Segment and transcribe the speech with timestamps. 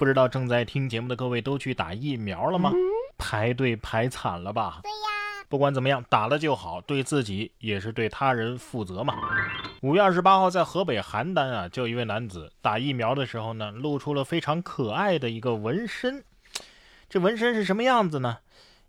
[0.00, 2.72] 不知道正在听节目的各位都去打疫苗了吗？
[3.18, 4.80] 排队排惨了吧？
[4.82, 9.14] 对呀，不管怎么样，打了就好，对自己也是对他人负责嘛。
[9.82, 16.24] 五月二十八号，在河北邯郸啊，就一位男子打疫苗的时候呢，露出了非常可爱的一个纹身。
[17.10, 18.38] 这纹身是什么样子呢？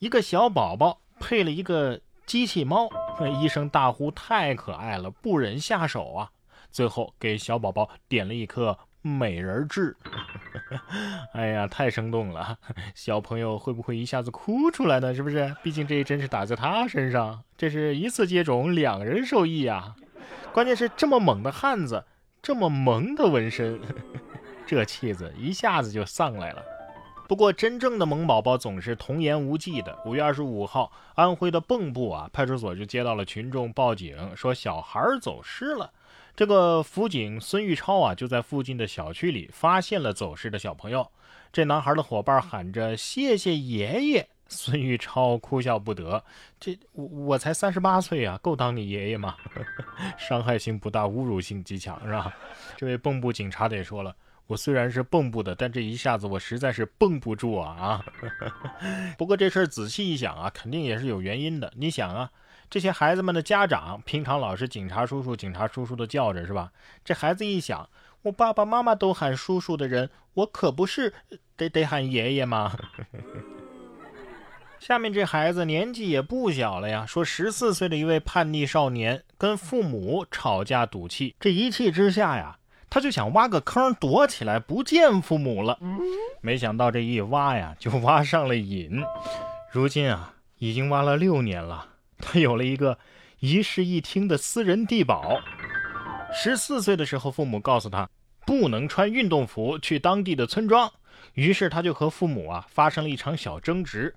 [0.00, 2.90] 一个小宝宝配了一个机器猫，
[3.40, 6.32] 医生大呼太可爱了，不忍下手啊。
[6.72, 9.96] 最后给小宝宝点了一颗美人痣。
[11.32, 12.58] 哎呀，太生动了！
[12.94, 15.14] 小朋友会不会一下子哭出来呢？
[15.14, 15.54] 是不是？
[15.62, 19.94] 毕竟这一针是打在他身上，这是一次接种，两人受益啊。
[20.52, 22.04] 关键是这么猛的汉子，
[22.42, 23.80] 这么萌的纹身，
[24.66, 26.62] 这气质一下子就上来了。
[27.28, 29.98] 不过，真正的萌宝宝总是童言无忌的。
[30.06, 35.90] 五月二十五号，安徽的蚌埠啊，派出所就接到了群众报警，说小孩走失了。
[36.36, 41.10] 这个辅警孙玉超啊，就在附近的小区里发现了走失的小朋友。
[41.50, 46.22] 这男孩的伙伴喊着“谢谢爷爷”，孙玉超哭笑不得。
[46.60, 49.34] 这我我才三十八岁啊，够当你爷爷吗？
[50.18, 52.36] 伤害性不大，侮辱性极强，是吧？
[52.76, 54.14] 这位蚌埠警察得说了。
[54.46, 58.04] 我虽然是蚌埠的，但这一下子我实在是绷不住啊啊！
[59.16, 61.72] 不过这事儿仔细一想啊，肯定也是有原因的。
[61.74, 62.30] 你想啊，
[62.68, 66.72] 这些孩子们的家长平常老是警察叔叔、警察叔叔的叫着，是吧？
[67.04, 67.88] 这孩子一想，
[68.22, 71.14] 我爸爸妈妈都喊叔叔的人，我可不是
[71.56, 72.76] 得得喊爷爷吗？
[74.78, 82.58] 下面这孩子年纪也不小了呀，说十四岁的一位叛逆少年跟父母吵架赌气，这一气之下呀。
[82.88, 85.78] 他就想挖个坑躲起来，不见父母了。
[86.40, 89.02] 没想到这一挖呀，就挖上了瘾。
[89.72, 91.86] 如今啊，已经挖了六年了。
[92.18, 92.98] 他有了一个
[93.40, 95.40] 一室一厅的私人地堡。
[96.32, 98.08] 十四岁的时候，父母告诉他
[98.44, 100.92] 不能穿运动服去当地的村庄，
[101.34, 104.14] 于是他就和父母啊发生了一场小争执。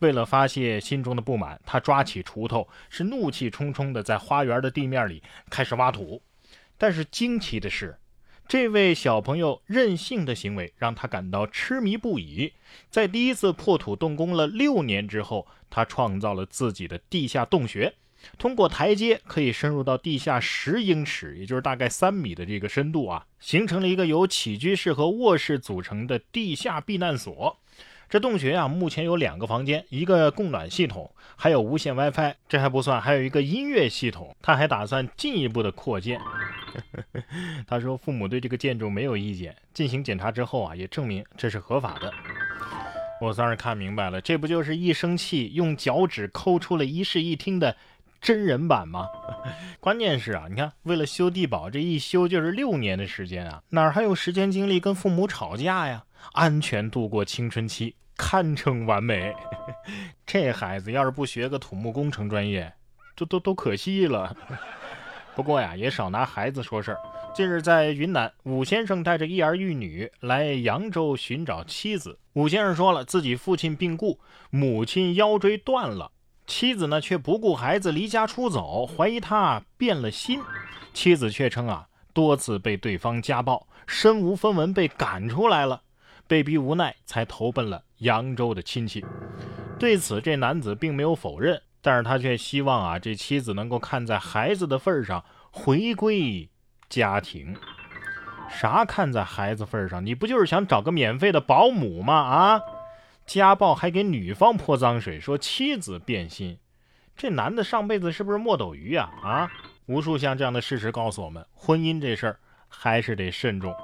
[0.00, 6.20] 为了发泄心中的不满，他抓起锄头，是怒气冲冲的在花园的地面里开始挖土。
[6.76, 7.96] 但是惊奇的是。
[8.48, 12.52] 这位小朋友任性的行为让他感到痴迷不已。
[12.90, 17.94] 在第一次破土动工了六年之后，他创造了自己的地下洞穴，
[18.38, 27.58] 通过台阶可以深入到地下十英尺，也就是大概三米的这个深度啊，形成了一个由起居室和卧室组成的地下避难所。
[28.12, 32.34] 这洞穴啊，目前有两个房间，一个供暖系统，还有无线 WiFi。
[32.46, 34.36] 这还不算，还有一个音乐系统。
[34.42, 36.20] 他还打算进一步的扩建。
[37.66, 42.12] 他说，父母对这个建筑没有意见，进行检查之后啊，也证明这是合法的。
[43.18, 47.74] 我算是看明白了，这不就是一生气用脚趾抠出了一室一厅的
[48.20, 49.08] 真人版吗？
[49.80, 56.04] 关键是啊，你看，为了修地堡，这一修就是六年的时间啊，哪还有时间精力跟父母吵架呀？
[56.32, 57.94] 安全度过青春期。
[58.14, 59.34] 堪称完美，
[60.24, 62.72] 这孩子要是不学个土木工程专业，
[63.16, 64.36] 都都都可惜了。
[65.34, 66.98] 不过呀，也少拿孩子说事儿。
[67.34, 72.16] 近日在云南，武先生带着一儿一女来扬州寻找妻子。
[72.34, 76.12] 武先生说了，自己父亲病故，母亲腰椎断了，
[76.46, 80.38] 妻子呢却不顾孩子离家出走，怀疑他变了心。
[80.92, 85.82] 妻子却称啊，多次被对方家暴，身无分文被赶出来了。
[86.32, 89.04] 被逼无奈，才投奔了扬州的亲戚。
[89.78, 96.48] 对此，这男子并没有否认，但是他却希望啊，这妻子能够看在孩子的份上回归
[96.88, 97.54] 家庭。
[98.48, 100.06] 啥看在孩子份上？
[100.06, 102.14] 你不就是想找个免费的保姆吗？
[102.14, 102.62] 啊，
[103.26, 106.56] 家暴还给女方泼脏水，说妻子变心。
[107.14, 109.10] 这男的上辈子是不是墨斗鱼呀？
[109.22, 109.50] 啊，
[109.84, 113.76] 无数像这样的事实告诉我们，婚姻这事儿还是得慎重。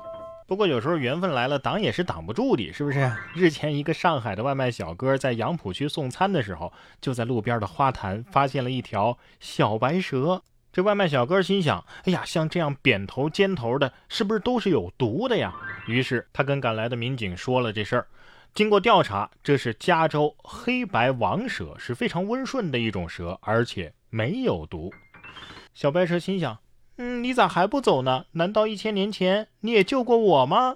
[0.49, 3.13] 不过有时候缘分来了，挡也是挡不住的，是不是？
[3.35, 6.73] 日前，一个上海的外卖小哥在杨浦区送餐的时候，
[7.03, 10.43] 就在路边的花坛发现了一条小白蛇。
[10.73, 15.55] 这外卖小哥心想：哎呀，像这样扁头尖头的，是不是都是有毒的呀？
[15.87, 18.07] 于是他跟赶来的民警说了这事儿。
[18.55, 24.91] 经过调查，这是加州黑白王蛇，是非常温顺的一种蛇，而且没有毒。
[25.75, 26.57] 小白蛇心想。
[26.99, 28.27] 嗯，你咋还不走呢？
[28.33, 30.75] 难道一千年前你也救过我吗？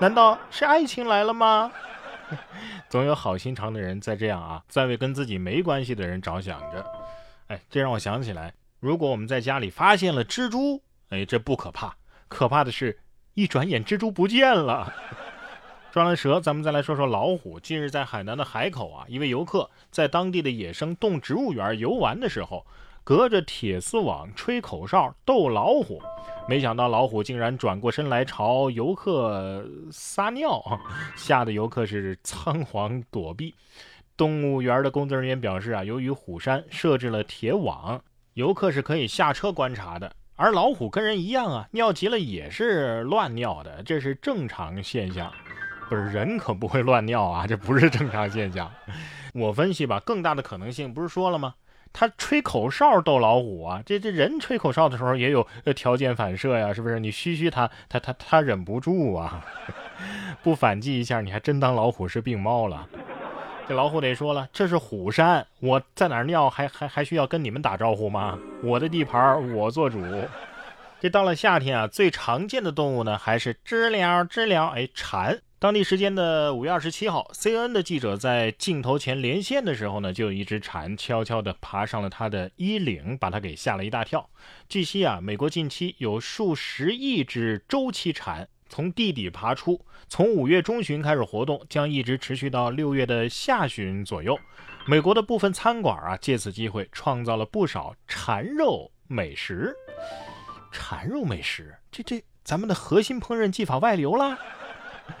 [0.00, 1.70] 难道是爱情来了吗？
[2.90, 6.84] 总有好心肠的人在这样啊，在为跟自己没关系的人着想着。
[7.46, 11.94] 哎，这让我想起来，如果我们在家里发现了蜘蛛，哎，这不可怕，
[12.26, 12.98] 可怕的是，
[13.34, 14.92] 一转眼蜘蛛不见了。
[15.92, 17.60] 抓了蛇，咱们再来说说老虎。
[17.60, 22.66] 近日在海南的海口啊，一位游客在当地的野生动植物园游玩的时候。
[23.04, 26.00] 隔着铁丝网吹口哨逗老虎。
[26.48, 30.62] 没想到老虎竟然转过身来朝游客撒尿，
[31.16, 33.54] 吓得游客是仓皇躲避。
[34.16, 38.00] 动物园的工作人员表示啊，由于虎山设置了铁网，
[38.34, 40.14] 游客是可以下车观察的。
[40.36, 45.32] 而老虎跟人一样啊，尿急了也是乱尿的，这是正常现象。
[45.88, 48.70] 不是人可不会乱尿啊，这不是正常现象。
[49.34, 51.54] 我分析吧，更大的可能性不是说了吗？
[51.92, 56.98] 他吹口哨逗老虎啊，这这人吹口哨的时候也有条件反射呀，是不是？
[56.98, 59.44] 你嘘嘘他，他他他忍不住啊，
[60.42, 62.88] 不反击一下，你还真当老虎是病猫了。
[63.68, 68.38] 这老虎得说了，这是虎山，我在哪尿还还还需要跟你们打招呼吗？
[68.62, 70.00] 我的地盘我做主。
[71.00, 75.40] 这到了夏天啊，最常见的动物呢还是知了知了，哎，蝉。
[75.62, 84.28] 当地时间的五月二十七号，CNN 的记者在镜头前连线的时候呢，就有一只蝉悄悄地爬上了他的衣领，把他给吓了一大跳。
[84.68, 94.36] 据悉啊，美国近期有数十亿只周期蝉从地底爬出，从五月中旬开始活动，将一直持续到六月的下旬左右。
[94.84, 99.72] 美国的部分餐馆啊，借此机会创造了不少蝉肉美食。
[100.72, 104.36] 蝉肉美食，这这咱们的核心烹饪技法外流了。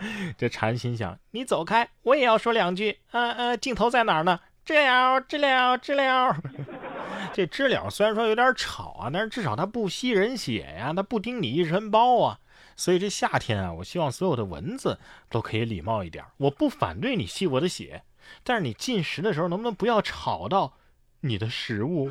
[0.38, 4.40] 这蝉心想：“你走开，我也要说两句。”嗯嗯，镜头在哪儿呢？
[4.64, 6.36] 知了，知了，知了。
[7.34, 12.38] 这知了虽然说有点吵啊，但是至少它不吸人血呀，它不叮你一身包啊。
[12.76, 14.98] 所以这夏天啊，我希望所有的蚊子
[15.28, 16.24] 都可以礼貌一点。
[16.36, 18.02] 我不反对你吸我的血，
[18.44, 20.74] 但是你进食的时候能不能不要吵到
[21.20, 22.10] 你的食物？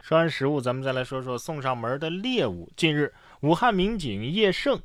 [0.00, 2.70] 说完食物，咱们再来说说送上门的猎物。
[2.76, 4.80] 近日，武汉民警叶胜。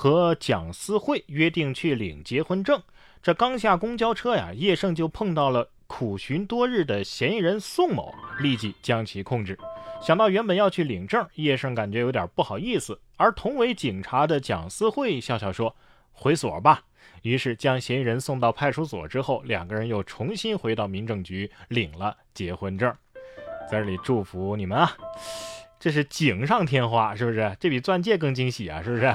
[0.00, 2.80] 和蒋思慧约定去领结婚证，
[3.20, 9.58] 这刚下公交车呀，叶胜就碰到了苦寻多日的嫌疑人宋某，立即将其控制。
[10.00, 15.74] 想到原本要去领证，叶胜感觉有点不好意思，而同为警察的蒋思慧笑笑说
[16.14, 16.80] ：“回所吧。”
[17.22, 22.94] 于是将嫌疑人送到派出所之后，两个人又重新回到民政局领了结婚证。
[23.68, 24.96] 在这里祝福你们啊，
[25.80, 27.56] 这是锦上添花，是不是？
[27.58, 29.12] 这比钻戒更惊喜啊，是不是？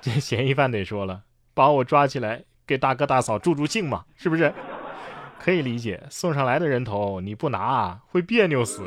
[0.00, 1.22] 这嫌疑犯得说了，
[1.54, 4.52] 把我抓起来，给大哥大嫂助助兴嘛，是不是？
[5.38, 8.86] 可以理解，送上来的人头你不拿，会别扭死。